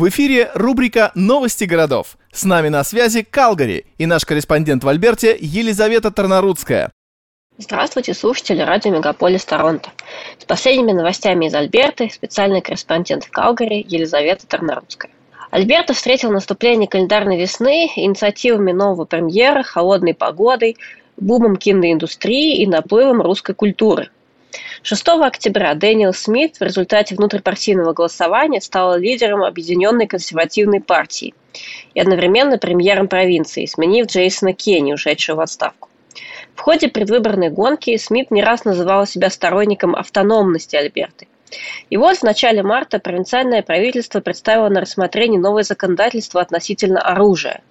В 0.00 0.08
эфире 0.08 0.50
рубрика 0.54 1.12
«Новости 1.14 1.64
городов». 1.64 2.16
С 2.32 2.44
нами 2.44 2.70
на 2.70 2.84
связи 2.84 3.20
Калгари 3.20 3.84
и 3.98 4.06
наш 4.06 4.24
корреспондент 4.24 4.82
в 4.82 4.88
Альберте 4.88 5.36
Елизавета 5.38 6.10
Тарнарудская. 6.10 6.90
Здравствуйте, 7.58 8.14
слушатели 8.14 8.62
радио 8.62 8.92
Мегаполис 8.92 9.44
Торонто. 9.44 9.90
С 10.38 10.46
последними 10.46 10.92
новостями 10.92 11.48
из 11.48 11.54
Альберты 11.54 12.08
специальный 12.08 12.62
корреспондент 12.62 13.24
в 13.24 13.30
Калгари 13.30 13.84
Елизавета 13.86 14.46
Тарнарудская. 14.46 15.10
Альберта 15.50 15.92
встретил 15.92 16.30
наступление 16.30 16.88
календарной 16.88 17.38
весны 17.38 17.92
инициативами 17.94 18.72
нового 18.72 19.04
премьера, 19.04 19.62
холодной 19.62 20.14
погодой, 20.14 20.78
бумом 21.18 21.56
киноиндустрии 21.56 22.62
и 22.62 22.66
наплывом 22.66 23.20
русской 23.20 23.54
культуры– 23.54 24.08
6 24.82 25.08
октября 25.08 25.74
Дэниел 25.74 26.14
Смит 26.14 26.56
в 26.56 26.62
результате 26.62 27.14
внутрипартийного 27.14 27.92
голосования 27.92 28.62
стал 28.62 28.96
лидером 28.96 29.42
Объединенной 29.42 30.06
консервативной 30.06 30.80
партии 30.80 31.34
и 31.92 32.00
одновременно 32.00 32.56
премьером 32.56 33.06
провинции, 33.06 33.66
сменив 33.66 34.06
Джейсона 34.06 34.54
Кенни, 34.54 34.94
ушедшего 34.94 35.36
в 35.36 35.40
отставку. 35.40 35.90
В 36.54 36.60
ходе 36.60 36.88
предвыборной 36.88 37.50
гонки 37.50 37.94
Смит 37.98 38.30
не 38.30 38.42
раз 38.42 38.64
называл 38.64 39.06
себя 39.06 39.28
сторонником 39.28 39.94
автономности 39.94 40.76
Альберты. 40.76 41.28
И 41.90 41.98
вот 41.98 42.16
в 42.16 42.22
начале 42.22 42.62
марта 42.62 42.98
провинциальное 42.98 43.62
правительство 43.62 44.20
представило 44.20 44.70
на 44.70 44.80
рассмотрение 44.80 45.40
новое 45.40 45.62
законодательство 45.62 46.40
относительно 46.40 47.02
оружия. 47.02 47.62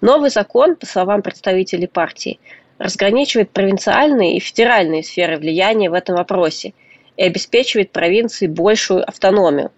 Новый 0.00 0.30
закон, 0.30 0.76
по 0.76 0.86
словам 0.86 1.20
представителей 1.20 1.88
партии, 1.88 2.38
разграничивает 2.78 3.50
провинциальные 3.50 4.36
и 4.36 4.40
федеральные 4.40 5.02
сферы 5.02 5.36
влияния 5.36 5.90
в 5.90 5.94
этом 5.94 6.16
вопросе 6.16 6.74
и 7.16 7.22
обеспечивает 7.22 7.90
провинции 7.90 8.46
большую 8.46 9.06
автономию. 9.06 9.72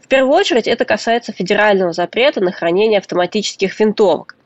В 0.00 0.08
первую 0.08 0.34
очередь 0.34 0.68
это 0.68 0.84
касается 0.84 1.32
федерального 1.32 1.92
запрета 1.92 2.40
на 2.40 2.52
хранение 2.52 2.98
автоматических 2.98 3.78
винтовок. 3.78 4.36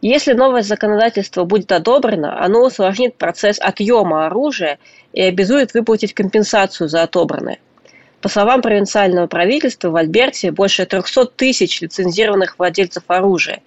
Если 0.00 0.32
новое 0.32 0.62
законодательство 0.62 1.44
будет 1.44 1.70
одобрено, 1.72 2.40
оно 2.40 2.64
усложнит 2.64 3.16
процесс 3.16 3.58
отъема 3.60 4.26
оружия 4.26 4.78
и 5.12 5.22
обязует 5.22 5.74
выплатить 5.74 6.14
компенсацию 6.14 6.88
за 6.88 7.02
отобранное. 7.02 7.58
По 8.20 8.28
словам 8.28 8.62
провинциального 8.62 9.26
правительства, 9.26 9.90
в 9.90 9.96
Альберте 9.96 10.52
больше 10.52 10.86
300 10.86 11.26
тысяч 11.26 11.80
лицензированных 11.80 12.56
владельцев 12.58 13.02
оружия, 13.08 13.62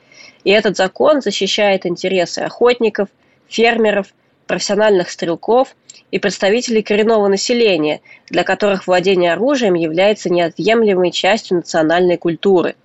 и 0.46 0.52
этот 0.52 0.78
закон 0.78 1.22
защищает 1.22 1.86
интересы 1.86 2.40
охотников– 2.40 3.10
фермеров, 3.48 4.08
профессиональных 4.48 5.10
стрелков 5.10 5.76
и 6.12 6.20
представителей 6.20 6.82
коренного 6.82 7.28
населения, 7.28 8.02
для 8.30 8.44
которых 8.44 8.88
владение 8.88 9.34
оружием 9.34 9.74
является 9.74 10.30
неотъемлемой 10.30 11.12
частью 11.12 11.58
национальной 11.58 12.18
культуры. 12.18 12.76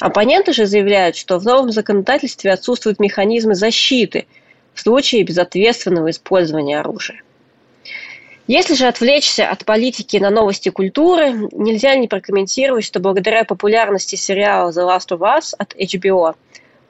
Оппоненты 0.00 0.52
же 0.52 0.66
заявляют, 0.66 1.16
что 1.16 1.38
в 1.38 1.44
новом 1.44 1.72
законодательстве 1.72 2.52
отсутствуют 2.52 3.00
механизмы 3.00 3.54
защиты 3.54 4.26
в 4.74 4.80
случае 4.80 5.24
безответственного 5.24 6.10
использования 6.10 6.78
оружия. 6.78 7.22
Если 8.46 8.74
же 8.74 8.86
отвлечься 8.86 9.50
от 9.50 9.66
политики 9.66 10.16
на 10.16 10.30
новости 10.30 10.70
культуры, 10.70 11.48
нельзя 11.52 11.94
не 11.96 12.08
прокомментировать, 12.08 12.84
что 12.84 12.98
благодаря 12.98 13.44
популярности 13.44 14.14
сериала 14.14 14.70
The 14.70 14.88
Last 14.88 15.08
of 15.10 15.18
Us 15.18 15.54
от 15.58 15.74
HBO, 15.74 16.34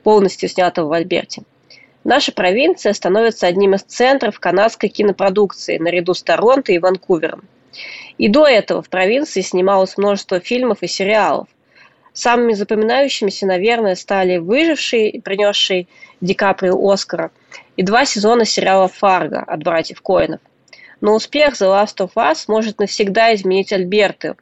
полностью 0.05 0.49
снятого 0.49 0.89
в 0.89 0.93
Альберте, 0.93 1.43
Наша 2.05 2.33
провинция 2.33 2.93
становится 2.93 3.47
одним 3.47 3.75
из 3.75 3.83
центров 3.83 4.39
канадской 4.39 4.89
кинопродукции 4.89 5.79
наряду 5.79 6.15
с 6.15 6.23
Торонто 6.23 6.73
и 6.73 6.79
Ванкувером. 6.79 7.43
И 8.17 8.29
до 8.29 8.47
этого 8.47 8.83
в 8.83 8.89
провинции 8.89 9.41
снималось 9.41 9.97
множество 9.97 10.41
фильмов 10.41 10.79
и 10.83 10.87
сериалов. 10.87 11.49
Самыми 12.13 12.53
запоминающимися, 12.53 13.47
наверное, 13.47 13.95
стали 13.95 14.39
«Выживший», 14.39 15.21
принесший 15.25 15.89
Ди 16.21 16.35
Каприо 16.35 16.91
Оскара, 16.91 17.31
и 17.77 17.83
два 17.83 18.05
сезона 18.05 18.45
сериала 18.45 18.89
«Фарго» 18.89 19.41
от 19.41 19.63
братьев 19.63 20.03
Коинов. 20.03 20.41
Но 21.01 21.15
успех 21.15 21.55
The 21.55 21.67
Last 21.67 21.99
of 21.99 22.11
Us 22.17 22.45
может 22.49 22.81
навсегда 22.81 23.33
изменить 23.35 23.73
Альберту, 23.73 24.37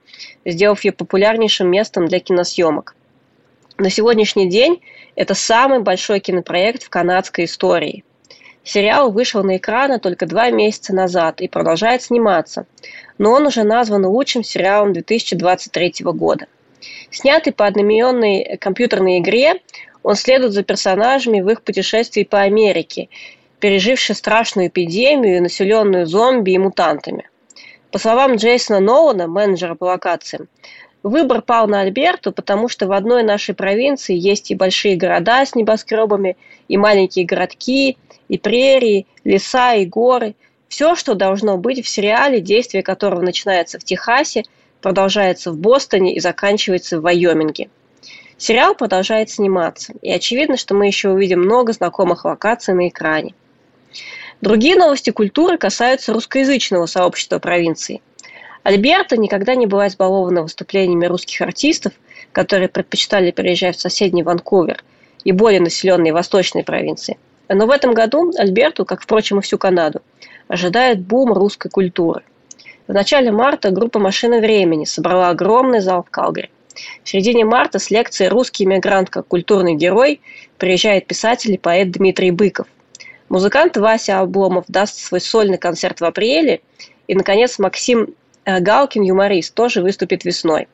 сделав 0.46 0.84
ее 0.84 0.92
популярнейшим 0.92 1.70
местом 1.70 2.08
для 2.08 2.18
киносъемок. 2.18 2.94
На 3.78 3.90
сегодняшний 3.90 4.48
день 4.48 4.80
это 5.16 5.34
самый 5.34 5.80
большой 5.80 6.20
кинопроект 6.20 6.82
в 6.82 6.88
канадской 6.88 7.44
истории. 7.44 8.04
Сериал 8.64 9.12
вышел 9.12 9.44
на 9.44 9.58
экраны 9.58 9.98
только 9.98 10.24
два 10.24 10.48
месяца 10.48 10.94
назад 10.94 11.42
и 11.42 11.48
продолжает 11.48 12.00
сниматься, 12.00 12.66
но 13.18 13.32
он 13.32 13.46
уже 13.46 13.64
назван 13.64 14.06
лучшим 14.06 14.42
сериалом 14.42 14.94
2023 14.94 15.92
года. 16.04 16.46
Снятый 17.10 17.52
по 17.52 17.66
одноименной 17.66 18.56
компьютерной 18.58 19.18
игре, 19.18 19.60
он 20.02 20.14
следует 20.14 20.54
за 20.54 20.62
персонажами 20.62 21.42
в 21.42 21.50
их 21.50 21.60
путешествии 21.60 22.24
по 22.24 22.40
Америке, 22.40 23.10
пережившей 23.60 24.14
страшную 24.14 24.68
эпидемию, 24.68 25.42
населенную 25.42 26.06
зомби 26.06 26.52
и 26.52 26.58
мутантами. 26.58 27.28
По 27.92 27.98
словам 27.98 28.36
Джейсона 28.36 28.80
Нолана, 28.80 29.26
менеджера 29.26 29.74
по 29.74 29.84
локациям, 29.84 30.48
Выбор 31.06 31.40
пал 31.40 31.68
на 31.68 31.82
Альберту, 31.82 32.32
потому 32.32 32.68
что 32.68 32.88
в 32.88 32.92
одной 32.92 33.22
нашей 33.22 33.54
провинции 33.54 34.16
есть 34.16 34.50
и 34.50 34.56
большие 34.56 34.96
города 34.96 35.46
с 35.46 35.54
небоскребами, 35.54 36.36
и 36.66 36.76
маленькие 36.76 37.24
городки, 37.24 37.96
и 38.26 38.38
прерии, 38.38 39.06
леса 39.22 39.74
и 39.74 39.86
горы. 39.86 40.34
Все, 40.66 40.96
что 40.96 41.14
должно 41.14 41.58
быть 41.58 41.84
в 41.84 41.88
сериале, 41.88 42.40
действие 42.40 42.82
которого 42.82 43.20
начинается 43.20 43.78
в 43.78 43.84
Техасе, 43.84 44.42
продолжается 44.82 45.52
в 45.52 45.58
Бостоне 45.58 46.12
и 46.12 46.18
заканчивается 46.18 46.98
в 46.98 47.02
Вайоминге. 47.02 47.68
Сериал 48.36 48.74
продолжает 48.74 49.30
сниматься, 49.30 49.92
и 50.02 50.10
очевидно, 50.10 50.56
что 50.56 50.74
мы 50.74 50.88
еще 50.88 51.10
увидим 51.10 51.38
много 51.38 51.72
знакомых 51.72 52.24
локаций 52.24 52.74
на 52.74 52.88
экране. 52.88 53.32
Другие 54.40 54.74
новости 54.74 55.10
культуры 55.10 55.56
касаются 55.56 56.12
русскоязычного 56.12 56.86
сообщества 56.86 57.38
провинции– 57.38 58.02
Альберта 58.66 59.16
никогда 59.16 59.54
не 59.54 59.66
была 59.66 59.86
избалована 59.86 60.42
выступлениями 60.42 61.06
русских 61.06 61.40
артистов, 61.40 61.92
которые 62.32 62.68
предпочитали 62.68 63.30
переезжать 63.30 63.76
в 63.76 63.80
соседний 63.80 64.24
Ванкувер 64.24 64.82
и 65.22 65.30
более 65.30 65.60
населенные 65.60 66.12
восточные 66.12 66.64
провинции. 66.64 67.16
Но 67.48 67.66
в 67.66 67.70
этом 67.70 67.94
году 67.94 68.32
Альберту, 68.36 68.84
как, 68.84 69.02
впрочем, 69.02 69.38
и 69.38 69.42
всю 69.42 69.56
Канаду, 69.56 70.02
ожидает 70.48 71.00
бум 71.00 71.32
русской 71.32 71.68
культуры. 71.68 72.24
В 72.88 72.92
начале 72.92 73.30
марта 73.30 73.70
группа 73.70 74.00
«Машина 74.00 74.40
времени» 74.40 74.84
собрала 74.84 75.28
огромный 75.28 75.78
зал 75.78 76.02
в 76.02 76.10
Калгари. 76.10 76.50
В 77.04 77.08
середине 77.08 77.44
марта 77.44 77.78
с 77.78 77.92
лекцией 77.92 78.30
«Русский 78.30 78.64
иммигрант 78.64 79.10
как 79.10 79.28
культурный 79.28 79.76
герой» 79.76 80.20
приезжает 80.58 81.06
писатель 81.06 81.52
и 81.52 81.58
поэт 81.58 81.92
Дмитрий 81.92 82.32
Быков. 82.32 82.66
Музыкант 83.28 83.76
Вася 83.76 84.18
Обломов 84.18 84.64
даст 84.66 84.98
свой 84.98 85.20
сольный 85.20 85.56
концерт 85.56 86.00
в 86.00 86.04
апреле. 86.04 86.62
И, 87.06 87.14
наконец, 87.14 87.60
Максим 87.60 88.08
Галкин, 88.46 89.02
юморист, 89.02 89.54
тоже 89.54 89.82
выступит 89.82 90.24
весной. 90.24 90.68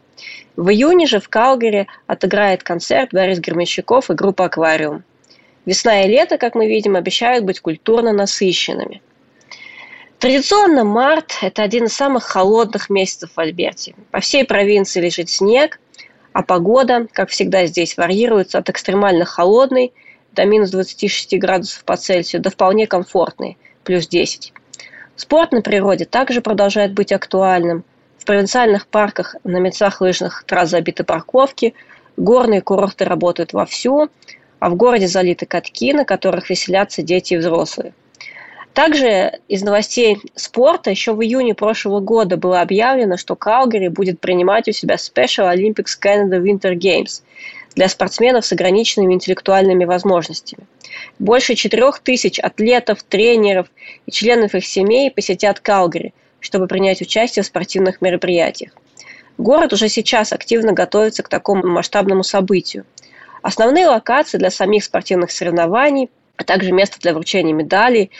В 0.57 0.69
июне 0.69 1.07
же 1.07 1.19
в 1.19 1.29
Калгари 1.29 1.87
отыграет 2.07 2.63
концерт 2.63 3.11
Борис 3.13 3.41
Гермещиков 3.41 4.11
и 4.11 4.15
группа 4.15 4.45
«Аквариум». 4.45 5.05
Весна 5.65 6.03
и 6.03 6.09
лето, 6.09 6.39
как 6.39 6.55
мы 6.55 6.67
видим, 6.67 6.97
обещают 6.97 7.45
быть 7.45 7.61
культурно 7.61 8.13
насыщенными. 8.13 9.01
Традиционно 10.19 10.85
март– 10.85 11.39
это 11.43 11.63
один 11.63 11.85
из 11.87 11.95
самых 11.95 12.25
холодных 12.25 12.91
месяцев 12.91 13.31
в 13.35 13.41
Альберте. 13.41 13.95
По 14.11 14.21
всей 14.21 14.45
провинции 14.45 15.01
лежит 15.01 15.31
снег, 15.31 15.81
а 16.33 16.43
погода, 16.43 17.07
как 17.13 17.31
всегда 17.31 17.67
здесь, 17.67 17.97
варьируется 17.97 18.59
от 18.59 18.69
экстремально 18.69 19.25
холодной 19.25 19.93
до 20.33 20.45
минус 20.45 20.71
26 20.71 21.39
градусов 21.39 21.85
по 21.85 21.97
Цельсию 21.97 22.43
до 22.43 22.51
вполне 22.51 22.87
комфортной– 22.87 23.57
плюс 23.85 24.07
10. 24.07 24.53
Спорт 25.17 25.53
на 25.53 25.63
природе 25.63 26.05
также 26.05 26.41
продолжает 26.41 26.93
быть 26.95 27.13
актуальным. 27.13 27.85
В 28.19 28.25
провинциальных 28.25 28.87
парках 28.87 29.37
на 29.45 29.59
мецах 29.59 30.01
лыжных 30.01 30.45
трасс 30.47 30.71
забиты 30.71 31.05
парковки, 31.05 31.75
горные 32.17 32.63
курорты 32.63 33.05
работают 33.05 33.53
вовсю, 33.53 34.09
а 34.59 34.71
в 34.71 34.77
городе 34.77 35.09
залиты 35.09 35.45
катки, 35.45 35.93
на 35.93 36.05
которых 36.05 36.49
веселятся 36.49 37.03
дети 37.03 37.35
и 37.35 37.37
взрослые. 37.37 37.95
Также 38.75 39.41
из 39.49 39.63
новостей 39.63 40.19
спорта 40.35 40.91
еще 40.91 41.13
в 41.13 41.23
июне 41.23 41.55
прошлого 41.55 42.01
года 42.01 42.39
было 42.39 42.63
объявлено, 42.63 43.19
что 43.19 43.37
Калгари 43.37 43.89
будет 43.89 44.19
принимать 44.19 44.67
у 44.69 44.73
себя 44.73 44.95
Special 44.95 45.53
Olympics 45.55 45.99
Canada 46.01 46.41
Winter 46.41 46.75
Games 46.75 47.23
для 47.75 47.89
спортсменов 47.89 48.45
с 48.45 48.53
ограниченными 48.53 49.15
интеллектуальными 49.15 49.85
возможностями. 49.85 50.67
Больше 51.19 51.55
четырех 51.55 52.01
тысяч 52.01 52.39
атлетов, 52.39 53.03
тренеров 53.03 53.69
и 54.07 54.11
членов 54.11 54.55
их 54.55 54.67
семей 54.67 55.11
посетят 55.11 55.61
Калгари, 55.61 56.13
чтобы 56.41 56.67
принять 56.67 57.01
участие 57.01 57.43
в 57.43 57.47
спортивных 57.47 58.01
мероприятиях. 58.01 58.73
Город 59.39 59.73
уже 59.73 59.89
сейчас 59.89 60.33
активно 60.33 60.73
готовится 60.73 61.23
к 61.23 61.29
такому 61.29 61.67
масштабному 61.67 62.23
событию. 62.23 62.85
Основные 63.41 63.87
локации 63.87 64.39
для 64.39 64.51
самих 64.51 64.85
спортивных 64.85 65.31
соревнований, 65.33 66.11
а 66.37 66.45
также 66.45 66.73
место 66.73 67.01
для 67.01 67.15
вручения 67.15 67.53
медалей 67.53 68.11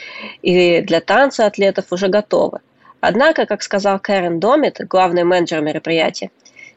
и 0.41 0.81
для 0.81 1.01
танца 1.01 1.45
атлетов 1.45 1.85
уже 1.91 2.07
готовы. 2.07 2.59
Однако, 2.99 3.45
как 3.45 3.61
сказал 3.61 3.99
Кэрен 3.99 4.39
Домит, 4.39 4.77
главный 4.87 5.23
менеджер 5.23 5.61
мероприятия, 5.61 6.31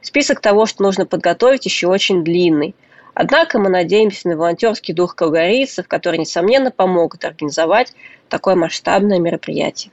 Список 0.06 0.40
того, 0.40 0.66
что 0.66 0.84
нужно 0.84 1.04
подготовить, 1.04 1.66
еще 1.66 1.88
очень 1.88 2.22
длинный. 2.22 2.76
Однако 3.12 3.58
мы 3.58 3.68
надеемся 3.68 4.28
на 4.28 4.36
волонтерский 4.36 4.94
дух 4.94 5.16
калгарийцев, 5.16 5.88
которые, 5.88 6.20
несомненно, 6.20 6.70
помогут 6.70 7.24
организовать 7.24 7.92
такое 8.28 8.54
масштабное 8.54 9.18
мероприятие. 9.18 9.90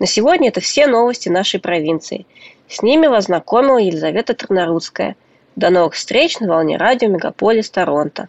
На 0.00 0.06
сегодня 0.06 0.48
это 0.48 0.60
все 0.60 0.88
новости 0.88 1.28
нашей 1.28 1.60
провинции. 1.60 2.26
С 2.66 2.82
ними 2.82 3.06
вас 3.06 3.26
знакомила 3.26 3.78
Елизавета 3.78 4.34
Тарнарудская. 4.34 5.14
До 5.54 5.70
новых 5.70 5.94
встреч 5.94 6.40
на 6.40 6.48
волне 6.48 6.76
радио 6.76 7.06
Мегаполис 7.08 7.70
Торонто. 7.70 8.28